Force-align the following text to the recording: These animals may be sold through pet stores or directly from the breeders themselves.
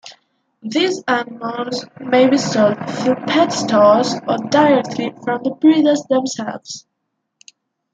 These 0.63 1.03
animals 1.07 1.85
may 1.99 2.27
be 2.27 2.35
sold 2.35 2.75
through 2.89 3.23
pet 3.27 3.53
stores 3.53 4.15
or 4.27 4.37
directly 4.49 5.13
from 5.23 5.43
the 5.43 5.51
breeders 5.51 6.01
themselves. 6.09 6.87